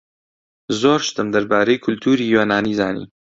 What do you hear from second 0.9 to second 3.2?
شتم دەربارەی کولتووری یۆنانی زانی.